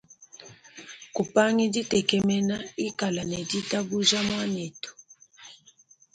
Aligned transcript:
Kupangi 1.15 1.65
ditekemena 1.73 2.57
ikala 2.87 3.21
ne 3.29 3.39
ditabuja 3.49 4.19
muanetu. 4.27 4.89